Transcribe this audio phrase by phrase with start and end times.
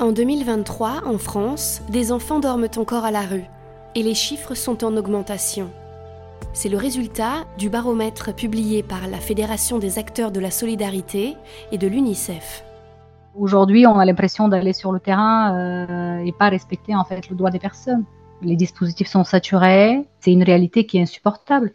[0.00, 3.46] En 2023, en France, des enfants dorment encore à la rue
[3.96, 5.72] et les chiffres sont en augmentation.
[6.52, 11.36] C'est le résultat du baromètre publié par la Fédération des acteurs de la solidarité
[11.72, 12.62] et de l'UNICEF.
[13.36, 17.34] Aujourd'hui, on a l'impression d'aller sur le terrain euh, et pas respecter en fait le
[17.34, 18.04] droit des personnes.
[18.40, 21.74] Les dispositifs sont saturés, c'est une réalité qui est insupportable.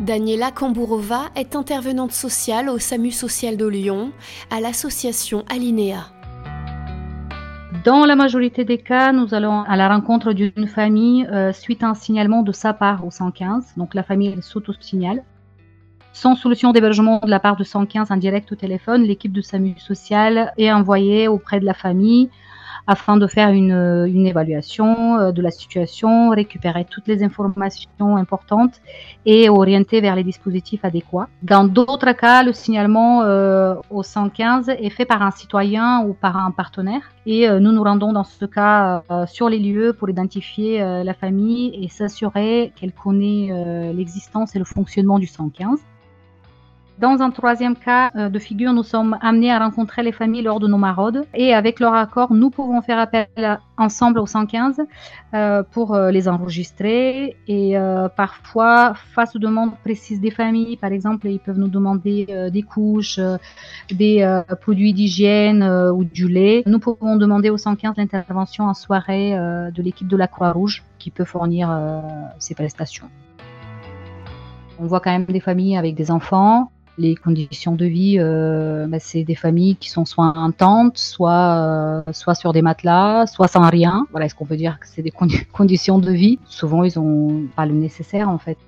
[0.00, 4.12] Daniela Kambourova est intervenante sociale au SAMU social de Lyon,
[4.50, 6.06] à l'association Alinea.
[7.84, 11.88] Dans la majorité des cas, nous allons à la rencontre d'une famille euh, suite à
[11.88, 13.74] un signalement de sa part au 115.
[13.76, 15.22] Donc la famille s'auto-signale.
[16.14, 19.74] Sans solution d'hébergement de la part de 115 en direct au téléphone, l'équipe de SAMU
[19.78, 22.30] social est envoyée auprès de la famille
[22.90, 28.80] afin de faire une, une évaluation euh, de la situation, récupérer toutes les informations importantes
[29.24, 31.28] et orienter vers les dispositifs adéquats.
[31.44, 36.36] Dans d'autres cas, le signalement euh, au 115 est fait par un citoyen ou par
[36.36, 40.10] un partenaire et euh, nous nous rendons dans ce cas euh, sur les lieux pour
[40.10, 45.78] identifier euh, la famille et s'assurer qu'elle connaît euh, l'existence et le fonctionnement du 115.
[47.00, 50.60] Dans un troisième cas euh, de figure, nous sommes amenés à rencontrer les familles lors
[50.60, 53.26] de nos maraudes et avec leur accord, nous pouvons faire appel
[53.78, 54.82] ensemble au 115
[55.32, 57.74] euh, pour euh, les enregistrer et
[58.16, 63.18] parfois, face aux demandes précises des familles, par exemple, ils peuvent nous demander des couches,
[63.90, 66.62] des produits d'hygiène ou du lait.
[66.66, 71.24] Nous pouvons demander au 115 l'intervention en soirée de l'équipe de la Croix-Rouge qui peut
[71.24, 71.70] fournir
[72.38, 73.08] ces prestations.
[74.78, 78.98] On voit quand même des familles avec des enfants les conditions de vie, euh, bah,
[79.00, 83.48] c'est des familles qui sont soit en tente, soit, euh, soit sur des matelas, soit
[83.48, 84.06] sans rien.
[84.10, 86.38] Voilà, est-ce qu'on peut dire que c'est des condi conditions de vie?
[86.44, 88.58] Souvent, ils n'ont pas le nécessaire en fait.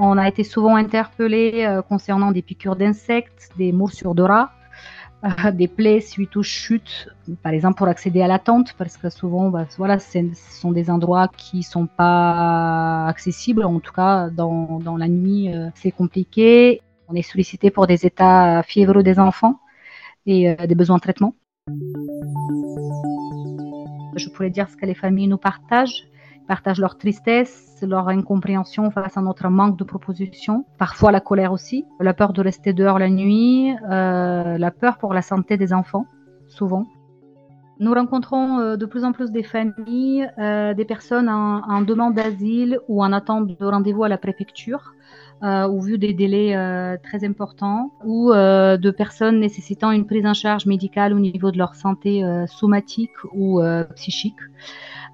[0.00, 4.50] On a été souvent interpellés euh, concernant des piqûres d'insectes, des morsures de rats,
[5.52, 7.08] des plaies suite aux chutes,
[7.42, 10.90] par exemple pour accéder à la tente, parce que souvent, bah, voilà, ce sont des
[10.90, 13.64] endroits qui sont pas accessibles.
[13.64, 16.80] En tout cas, dans, dans la nuit, euh, c'est compliqué.
[17.08, 19.58] On est sollicité pour des états fiévreux des enfants
[20.26, 21.34] et euh, des besoins de traitement.
[24.16, 26.04] Je pourrais dire ce que les familles nous partagent
[26.48, 31.84] partagent leur tristesse, leur incompréhension face à notre manque de propositions, parfois la colère aussi,
[32.00, 36.06] la peur de rester dehors la nuit, euh, la peur pour la santé des enfants,
[36.48, 36.86] souvent.
[37.80, 42.80] Nous rencontrons euh, de plus en plus des familles, euh, des personnes en, demande d'asile
[42.88, 44.94] ou en attente de rendez-vous à la préfecture,
[45.44, 46.56] euh, au vu des délais
[47.04, 51.76] très importants, ou de personnes nécessitant une prise en charge médicale au niveau de leur
[51.76, 53.60] santé somatique ou
[53.94, 54.40] psychique.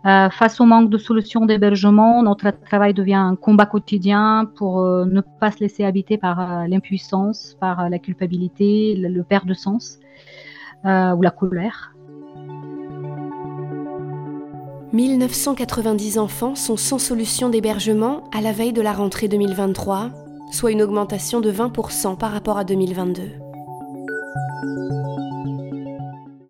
[0.03, 5.51] Face au manque de solutions d'hébergement, notre travail devient un combat quotidien pour ne pas
[5.51, 9.99] se laisser habiter par l'impuissance, par la culpabilité, le, le perte de sens
[10.85, 11.94] ou la colère.
[14.94, 20.10] 1990 enfants sont sans solution d'hébergement à la veille de la rentrée 2023,
[20.53, 23.22] soit une augmentation de 20% par rapport à 2022.